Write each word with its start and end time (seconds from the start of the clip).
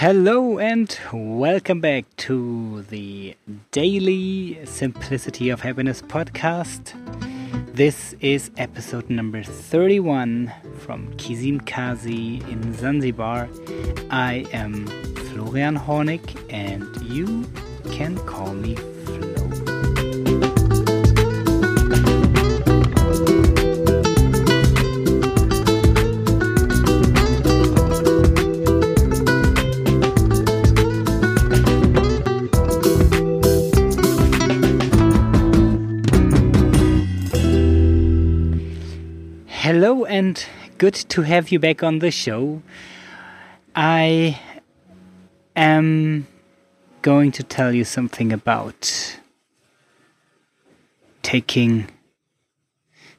Hello 0.00 0.60
and 0.60 0.96
welcome 1.12 1.80
back 1.80 2.04
to 2.18 2.82
the 2.82 3.36
daily 3.72 4.64
Simplicity 4.64 5.50
of 5.50 5.62
Happiness 5.62 6.02
podcast. 6.02 6.94
This 7.74 8.14
is 8.20 8.52
episode 8.58 9.10
number 9.10 9.42
31 9.42 10.52
from 10.78 11.12
Kizimkazi 11.14 12.48
in 12.48 12.74
Zanzibar. 12.74 13.48
I 14.08 14.46
am 14.52 14.86
Florian 14.86 15.76
Hornig 15.76 16.46
and 16.48 16.86
you 17.02 17.44
can 17.90 18.18
call 18.18 18.54
me 18.54 18.76
Hello 39.80 40.04
and 40.06 40.44
good 40.76 40.94
to 40.94 41.22
have 41.22 41.52
you 41.52 41.60
back 41.60 41.84
on 41.84 42.00
the 42.00 42.10
show. 42.10 42.62
I 43.76 44.40
am 45.54 46.26
going 47.00 47.30
to 47.30 47.44
tell 47.44 47.72
you 47.72 47.84
something 47.84 48.32
about 48.32 49.20
taking, 51.22 51.88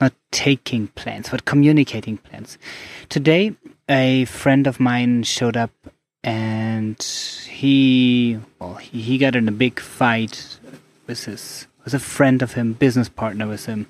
not 0.00 0.12
taking 0.32 0.88
plans, 0.88 1.28
but 1.28 1.44
communicating 1.44 2.18
plans. 2.18 2.58
Today, 3.08 3.54
a 3.88 4.24
friend 4.24 4.66
of 4.66 4.80
mine 4.80 5.22
showed 5.22 5.56
up 5.56 5.70
and 6.24 7.00
he, 7.48 8.40
well, 8.58 8.74
he, 8.74 9.18
got 9.18 9.36
in 9.36 9.46
a 9.46 9.52
big 9.52 9.78
fight 9.78 10.58
with 11.06 11.26
his 11.26 11.68
was 11.84 11.94
a 11.94 11.98
friend 11.98 12.42
of 12.42 12.54
him, 12.54 12.74
business 12.74 13.08
partner 13.08 13.46
with 13.46 13.66
him. 13.66 13.86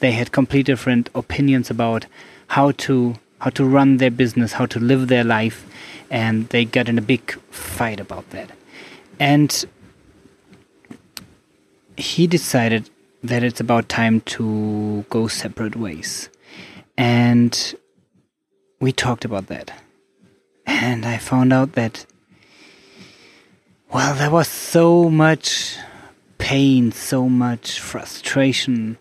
They 0.00 0.12
had 0.12 0.32
completely 0.32 0.72
different 0.72 1.10
opinions 1.14 1.70
about 1.70 2.06
how 2.48 2.72
to 2.72 3.14
how 3.40 3.50
to 3.50 3.64
run 3.64 3.98
their 3.98 4.10
business, 4.10 4.52
how 4.52 4.66
to 4.66 4.80
live 4.80 5.06
their 5.06 5.22
life, 5.22 5.64
and 6.10 6.48
they 6.48 6.64
got 6.64 6.88
in 6.88 6.98
a 6.98 7.02
big 7.02 7.32
fight 7.50 8.00
about 8.00 8.28
that. 8.30 8.50
And 9.20 9.64
he 11.96 12.26
decided 12.26 12.90
that 13.22 13.44
it's 13.44 13.60
about 13.60 13.88
time 13.88 14.20
to 14.22 15.04
go 15.08 15.28
separate 15.28 15.76
ways. 15.76 16.28
And 16.96 17.74
we 18.80 18.92
talked 18.92 19.24
about 19.24 19.46
that. 19.46 19.70
And 20.66 21.06
I 21.06 21.18
found 21.18 21.52
out 21.52 21.72
that 21.72 22.06
well, 23.90 24.14
there 24.14 24.30
was 24.30 24.48
so 24.48 25.08
much 25.08 25.78
pain, 26.48 26.90
so 26.90 27.28
much 27.28 27.78
frustration 27.78 28.96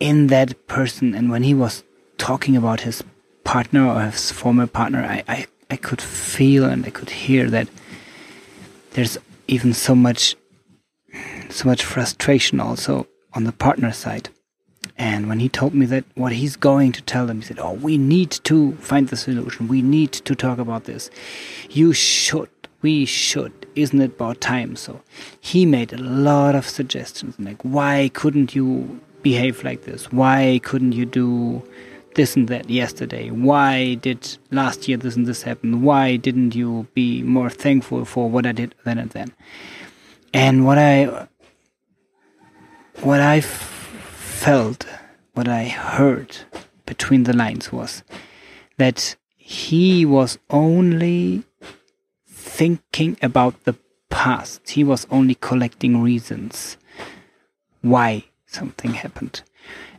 in 0.00 0.28
that 0.28 0.66
person. 0.66 1.14
And 1.14 1.30
when 1.30 1.42
he 1.42 1.52
was 1.52 1.84
talking 2.16 2.56
about 2.56 2.80
his 2.80 3.04
partner 3.44 3.86
or 3.86 4.00
his 4.00 4.32
former 4.32 4.66
partner, 4.66 5.00
I, 5.04 5.22
I, 5.28 5.46
I 5.70 5.76
could 5.76 6.00
feel 6.00 6.64
and 6.64 6.86
I 6.86 6.88
could 6.88 7.10
hear 7.10 7.50
that 7.50 7.68
there's 8.92 9.18
even 9.46 9.74
so 9.74 9.94
much 9.94 10.34
so 11.50 11.68
much 11.68 11.84
frustration 11.84 12.58
also 12.58 13.06
on 13.34 13.44
the 13.44 13.52
partner 13.52 13.92
side. 13.92 14.30
And 14.96 15.28
when 15.28 15.40
he 15.40 15.50
told 15.50 15.74
me 15.74 15.84
that 15.86 16.04
what 16.14 16.32
he's 16.32 16.56
going 16.56 16.92
to 16.92 17.02
tell 17.02 17.26
them, 17.26 17.42
he 17.42 17.46
said, 17.48 17.58
Oh, 17.58 17.74
we 17.74 17.98
need 17.98 18.30
to 18.44 18.72
find 18.76 19.08
the 19.08 19.16
solution. 19.18 19.68
We 19.68 19.82
need 19.82 20.12
to 20.12 20.34
talk 20.34 20.58
about 20.58 20.84
this. 20.84 21.10
You 21.68 21.92
should 21.92 22.48
we 22.84 23.06
should. 23.06 23.63
Isn't 23.76 24.00
it 24.00 24.12
about 24.12 24.40
time? 24.40 24.76
So 24.76 25.00
he 25.40 25.66
made 25.66 25.92
a 25.92 25.98
lot 25.98 26.54
of 26.54 26.68
suggestions 26.68 27.34
like, 27.38 27.62
why 27.62 28.10
couldn't 28.14 28.54
you 28.54 29.00
behave 29.22 29.64
like 29.64 29.82
this? 29.84 30.12
Why 30.12 30.60
couldn't 30.62 30.92
you 30.92 31.06
do 31.06 31.62
this 32.14 32.36
and 32.36 32.48
that 32.48 32.70
yesterday? 32.70 33.30
Why 33.30 33.94
did 33.94 34.38
last 34.50 34.86
year 34.88 34.96
this 34.96 35.16
and 35.16 35.26
this 35.26 35.42
happen? 35.42 35.82
Why 35.82 36.16
didn't 36.16 36.54
you 36.54 36.86
be 36.94 37.22
more 37.22 37.50
thankful 37.50 38.04
for 38.04 38.30
what 38.30 38.46
I 38.46 38.52
did 38.52 38.74
then 38.84 38.98
and 38.98 39.10
then? 39.10 39.32
And 40.32 40.64
what 40.64 40.78
I 40.78 41.28
what 43.02 43.20
I 43.20 43.40
felt, 43.40 44.86
what 45.32 45.48
I 45.48 45.64
heard 45.64 46.36
between 46.86 47.24
the 47.24 47.32
lines 47.32 47.72
was 47.72 48.04
that 48.76 49.16
he 49.36 50.06
was 50.06 50.38
only 50.50 51.44
thinking 52.54 53.16
about 53.20 53.64
the 53.64 53.74
past. 54.10 54.70
He 54.70 54.84
was 54.84 55.08
only 55.10 55.34
collecting 55.34 56.00
reasons 56.00 56.76
why 57.82 58.24
something 58.46 58.92
happened. 58.94 59.42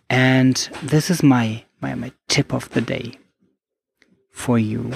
And 0.10 0.56
this 0.82 1.10
is 1.10 1.22
my, 1.22 1.66
my, 1.82 1.96
my 1.96 2.14
tip 2.30 2.54
of 2.54 2.70
the 2.70 2.80
day 2.80 3.20
for 4.32 4.58
you. 4.58 4.92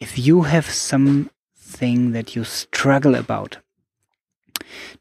If 0.00 0.18
you 0.18 0.42
have 0.42 0.68
something 0.68 2.12
that 2.12 2.34
you 2.34 2.42
struggle 2.42 3.14
about, 3.14 3.58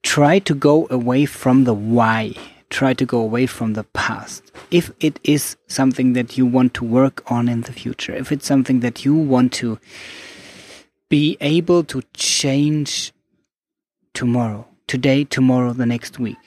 try 0.04 0.38
to 0.40 0.54
go 0.54 0.88
away 0.92 1.26
from 1.26 1.64
the 1.64 1.74
why. 1.74 2.36
Try 2.70 2.94
to 2.94 3.06
go 3.06 3.20
away 3.20 3.48
from 3.48 3.74
the 3.74 3.86
past. 3.86 4.52
If 4.70 4.92
it 5.00 5.20
is 5.24 5.58
something 5.68 6.14
that 6.14 6.38
you 6.38 6.46
want 6.46 6.76
to 6.76 6.86
work 6.86 7.24
on 7.32 7.50
in 7.50 7.62
the 7.62 7.74
future, 7.74 8.14
if 8.14 8.32
it's 8.32 8.46
something 8.46 8.82
that 8.82 9.04
you 9.04 9.16
want 9.16 9.52
to 9.54 9.80
be 11.10 11.38
able 11.42 11.84
to 11.84 12.02
change 12.14 13.14
tomorrow, 14.14 14.68
today, 14.88 15.24
tomorrow, 15.24 15.74
the 15.74 15.86
next 15.86 16.20
week, 16.20 16.38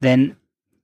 then 0.00 0.36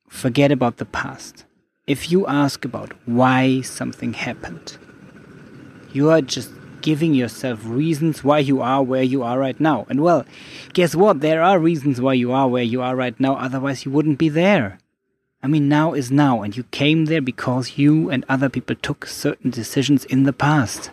forget 0.09 0.51
about 0.51 0.79
the 0.79 0.85
past. 0.85 1.45
If 1.87 2.11
you 2.11 2.27
ask 2.27 2.65
about 2.65 2.93
why 3.05 3.61
something 3.61 4.15
happened, 4.15 4.79
you 5.93 6.11
are 6.11 6.23
just 6.23 6.51
giving 6.81 7.15
yourself 7.15 7.61
reasons 7.65 8.23
why 8.23 8.39
you 8.39 8.61
are 8.61 8.83
where 8.83 9.03
you 9.03 9.23
are 9.23 9.39
right 9.39 9.59
now. 9.59 9.87
And 9.89 10.03
well, 10.03 10.25
guess 10.73 10.95
what? 10.95 11.21
There 11.21 11.43
are 11.43 11.59
reasons 11.59 12.01
why 12.01 12.15
you 12.15 12.33
are 12.33 12.49
where 12.49 12.63
you 12.63 12.83
are 12.83 12.97
right 12.97 13.19
now, 13.19 13.37
otherwise, 13.37 13.85
you 13.85 13.91
wouldn't 13.91 14.19
be 14.19 14.29
there. 14.29 14.79
I 15.43 15.47
mean, 15.47 15.69
now 15.69 15.93
is 15.93 16.11
now, 16.11 16.43
and 16.43 16.57
you 16.57 16.65
came 16.65 17.05
there 17.05 17.21
because 17.21 17.77
you 17.77 18.11
and 18.11 18.25
other 18.29 18.49
people 18.49 18.77
took 18.77 19.07
certain 19.07 19.51
decisions 19.51 20.07
in 20.07 20.23
the 20.23 20.33
past. 20.33 20.91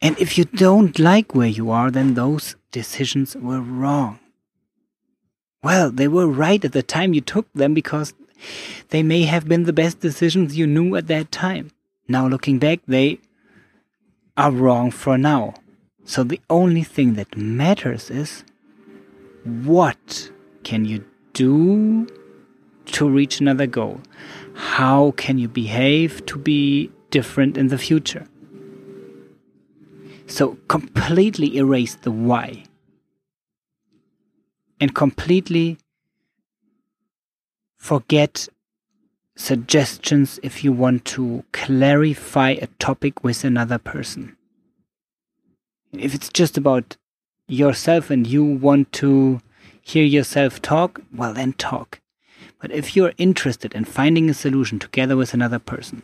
And 0.00 0.18
if 0.18 0.36
you 0.36 0.44
don't 0.44 0.98
like 0.98 1.34
where 1.34 1.48
you 1.48 1.70
are, 1.70 1.90
then 1.90 2.14
those 2.14 2.56
decisions 2.70 3.34
were 3.34 3.60
wrong. 3.60 4.18
Well, 5.62 5.90
they 5.90 6.06
were 6.06 6.28
right 6.28 6.64
at 6.64 6.72
the 6.72 6.82
time 6.82 7.14
you 7.14 7.20
took 7.20 7.52
them 7.52 7.74
because 7.74 8.14
they 8.90 9.02
may 9.02 9.22
have 9.22 9.48
been 9.48 9.64
the 9.64 9.72
best 9.72 10.00
decisions 10.00 10.56
you 10.56 10.66
knew 10.66 10.94
at 10.96 11.06
that 11.08 11.32
time. 11.32 11.70
Now, 12.08 12.28
looking 12.28 12.58
back, 12.58 12.80
they 12.86 13.18
are 14.36 14.50
wrong 14.50 14.90
for 14.90 15.16
now. 15.18 15.54
So 16.04 16.22
the 16.22 16.40
only 16.48 16.84
thing 16.84 17.14
that 17.14 17.36
matters 17.36 18.10
is 18.10 18.44
what 19.44 20.30
can 20.62 20.84
you 20.84 21.04
do 21.32 22.06
to 22.86 23.08
reach 23.08 23.40
another 23.40 23.66
goal? 23.66 24.00
How 24.54 25.12
can 25.16 25.38
you 25.38 25.48
behave 25.48 26.24
to 26.26 26.38
be 26.38 26.92
different 27.10 27.56
in 27.56 27.68
the 27.68 27.78
future? 27.78 28.28
So 30.26 30.58
completely 30.68 31.56
erase 31.56 31.94
the 31.94 32.10
why. 32.10 32.64
And 34.80 34.94
completely 34.94 35.78
forget 37.78 38.48
suggestions 39.36 40.40
if 40.42 40.64
you 40.64 40.72
want 40.72 41.04
to 41.04 41.44
clarify 41.52 42.50
a 42.50 42.66
topic 42.78 43.22
with 43.22 43.44
another 43.44 43.78
person. 43.78 44.36
If 45.92 46.14
it's 46.14 46.28
just 46.28 46.58
about 46.58 46.96
yourself 47.46 48.10
and 48.10 48.26
you 48.26 48.44
want 48.44 48.92
to 48.94 49.40
hear 49.80 50.04
yourself 50.04 50.60
talk, 50.60 51.00
well, 51.14 51.32
then 51.32 51.52
talk. 51.52 52.00
But 52.60 52.72
if 52.72 52.96
you're 52.96 53.12
interested 53.18 53.74
in 53.74 53.84
finding 53.84 54.28
a 54.28 54.34
solution 54.34 54.78
together 54.78 55.16
with 55.16 55.32
another 55.32 55.58
person, 55.58 56.02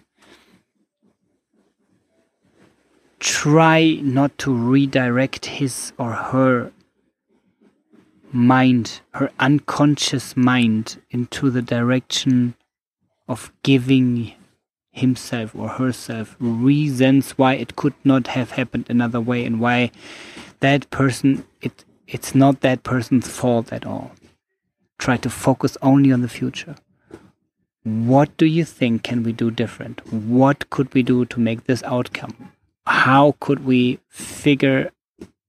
try 3.23 4.01
not 4.03 4.37
to 4.37 4.53
redirect 4.53 5.47
his 5.47 5.93
or 5.97 6.11
her 6.11 6.73
mind, 8.33 9.01
her 9.15 9.31
unconscious 9.39 10.37
mind, 10.37 11.01
into 11.13 11.49
the 11.49 11.63
direction 11.63 12.55
of 13.29 13.53
giving 13.63 14.33
himself 14.91 15.55
or 15.55 15.69
herself 15.69 16.35
reasons 16.41 17.31
why 17.39 17.55
it 17.55 17.77
could 17.77 17.95
not 18.03 18.27
have 18.27 18.51
happened 18.51 18.87
another 18.89 19.21
way 19.21 19.45
and 19.45 19.61
why 19.61 19.91
that 20.59 20.91
person 20.91 21.45
it 21.61 21.85
it's 22.09 22.35
not 22.35 22.61
that 22.61 22.83
person's 22.83 23.29
fault 23.29 23.73
at 23.73 23.87
all. 23.87 24.11
Try 24.99 25.17
to 25.19 25.31
focus 25.31 25.79
only 25.81 26.11
on 26.11 26.23
the 26.23 26.29
future. 26.29 26.75
What 27.85 28.37
do 28.37 28.47
you 28.47 28.65
think 28.65 29.05
can 29.05 29.23
we 29.23 29.33
do 29.33 29.51
different? 29.53 30.13
What 30.13 30.69
could 30.71 30.93
we 30.93 31.05
do 31.05 31.25
to 31.27 31.39
make 31.41 31.65
this 31.65 31.83
outcome 31.85 32.52
how 32.93 33.35
could 33.41 33.65
we 33.65 33.99
figure 34.09 34.91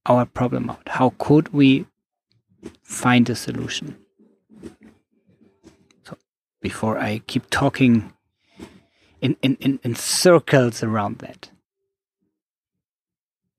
our 0.06 0.26
problem 0.26 0.70
out? 0.70 0.88
How 0.88 1.14
could 1.18 1.54
we 1.54 1.86
find 2.82 3.30
a 3.30 3.36
solution? 3.36 3.98
So 6.06 6.18
before 6.62 6.98
I 6.98 7.22
keep 7.28 7.50
talking 7.50 8.14
in, 9.22 9.36
in, 9.42 9.58
in, 9.60 9.80
in 9.84 9.96
circles 9.96 10.84
around 10.84 11.20
that. 11.20 11.50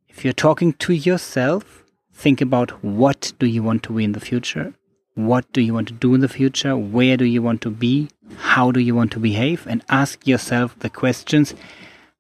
If 0.09 0.25
you're 0.25 0.33
talking 0.49 0.73
to 0.85 0.95
yourself, 0.95 1.85
think 2.13 2.41
about 2.41 2.83
what 2.83 3.33
do 3.39 3.47
you 3.47 3.63
want 3.63 3.83
to 3.85 3.93
be 3.93 4.05
in 4.05 4.13
the 4.13 4.21
future? 4.21 4.75
What 5.15 5.51
do 5.53 5.61
you 5.61 5.75
want 5.75 5.89
to 5.89 5.95
do 5.95 6.15
in 6.15 6.21
the 6.21 6.29
future? 6.29 6.75
Where 6.77 7.17
do 7.17 7.25
you 7.25 7.43
want 7.43 7.61
to 7.63 7.71
be? 7.71 8.09
How 8.37 8.71
do 8.71 8.81
you 8.81 8.95
want 8.95 9.13
to 9.13 9.21
behave? 9.21 9.67
And 9.67 9.85
ask 9.89 10.27
yourself 10.27 10.79
the 10.79 10.91
questions 10.91 11.55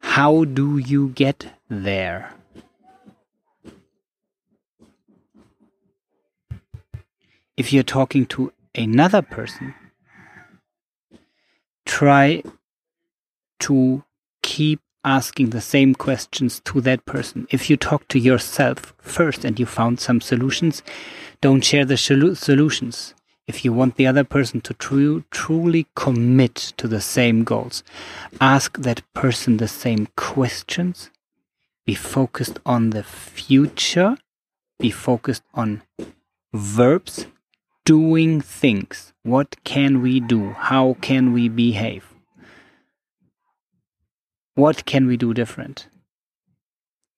how 0.04 0.44
do 0.44 0.78
you 0.78 1.08
get 1.08 1.46
there? 1.68 2.32
If 7.56 7.72
you're 7.72 7.82
talking 7.82 8.26
to 8.26 8.52
another 8.74 9.22
person, 9.22 9.74
try 11.84 12.42
to 13.60 14.04
keep 14.42 14.80
asking 15.04 15.50
the 15.50 15.60
same 15.60 15.94
questions 15.94 16.60
to 16.60 16.80
that 16.82 17.04
person. 17.06 17.46
If 17.50 17.68
you 17.68 17.76
talk 17.76 18.06
to 18.08 18.18
yourself 18.18 18.94
first 18.98 19.44
and 19.44 19.58
you 19.58 19.66
found 19.66 19.98
some 19.98 20.20
solutions, 20.20 20.82
don't 21.40 21.64
share 21.64 21.84
the 21.84 21.96
solutions. 21.96 23.14
If 23.46 23.64
you 23.64 23.72
want 23.74 23.96
the 23.96 24.06
other 24.06 24.24
person 24.24 24.60
to 24.62 24.74
tru- 24.74 25.24
truly 25.30 25.86
commit 25.94 26.54
to 26.78 26.88
the 26.88 27.00
same 27.00 27.44
goals, 27.44 27.84
ask 28.40 28.78
that 28.78 29.02
person 29.12 29.58
the 29.58 29.68
same 29.68 30.08
questions. 30.16 31.10
Be 31.84 31.94
focused 31.94 32.58
on 32.64 32.90
the 32.90 33.02
future. 33.02 34.16
Be 34.78 34.90
focused 34.90 35.42
on 35.52 35.82
verbs, 36.54 37.26
doing 37.84 38.40
things. 38.40 39.12
What 39.22 39.56
can 39.64 40.00
we 40.00 40.20
do? 40.20 40.52
How 40.52 40.96
can 41.02 41.32
we 41.34 41.48
behave? 41.48 42.14
What 44.54 44.86
can 44.86 45.06
we 45.06 45.16
do 45.16 45.34
different? 45.34 45.88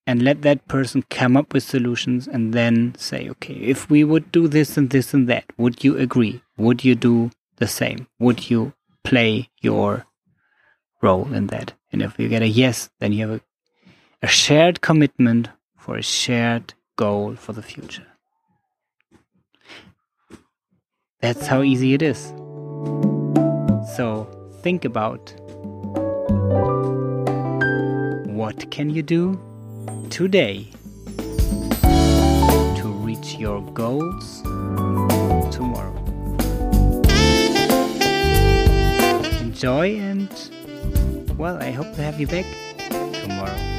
And 0.06 0.22
let 0.22 0.42
that 0.42 0.66
person 0.68 1.04
come 1.10 1.36
up 1.36 1.52
with 1.52 1.64
solutions 1.64 2.28
and 2.28 2.54
then 2.54 2.94
say, 2.96 3.28
okay, 3.30 3.54
if 3.54 3.90
we 3.90 4.04
would 4.04 4.30
do 4.30 4.46
this 4.46 4.76
and 4.76 4.90
this 4.90 5.12
and 5.12 5.28
that, 5.28 5.44
would 5.56 5.82
you 5.82 5.96
agree? 5.98 6.42
Would 6.56 6.84
you 6.84 6.94
do 6.94 7.30
the 7.56 7.66
same? 7.66 8.06
Would 8.20 8.48
you 8.48 8.72
play 9.02 9.50
your 9.60 10.06
role 11.02 11.32
in 11.32 11.48
that? 11.48 11.72
And 11.92 12.02
if 12.02 12.18
you 12.18 12.28
get 12.28 12.42
a 12.42 12.48
yes, 12.48 12.88
then 13.00 13.12
you 13.12 13.28
have 13.28 13.40
a, 13.40 13.40
a 14.22 14.28
shared 14.28 14.80
commitment 14.80 15.48
for 15.76 15.96
a 15.96 16.02
shared 16.02 16.74
goal 16.96 17.34
for 17.34 17.52
the 17.52 17.62
future. 17.62 18.06
That's 21.20 21.46
how 21.46 21.62
easy 21.62 21.94
it 21.94 22.02
is. 22.02 22.26
So 23.96 24.28
think 24.62 24.84
about 24.84 25.34
what 28.26 28.70
can 28.70 28.90
you 28.90 29.02
do 29.02 29.40
today 30.10 30.68
to 32.76 32.88
reach 33.02 33.34
your 33.34 33.60
goals 33.72 34.42
tomorrow. 35.54 35.94
Enjoy 39.40 39.96
and, 39.98 40.30
well, 41.38 41.62
I 41.62 41.70
hope 41.70 41.94
to 41.94 42.02
have 42.02 42.20
you 42.20 42.26
back 42.26 42.46
tomorrow. 43.22 43.75